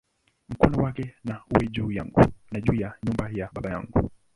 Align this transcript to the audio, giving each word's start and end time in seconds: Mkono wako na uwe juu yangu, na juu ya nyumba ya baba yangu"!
Mkono 0.49 0.83
wako 0.83 1.01
na 1.23 1.41
uwe 1.55 1.67
juu 1.67 1.91
yangu, 1.91 2.21
na 2.51 2.61
juu 2.61 2.73
ya 2.73 2.93
nyumba 3.05 3.29
ya 3.29 3.49
baba 3.53 3.69
yangu"! 3.69 4.09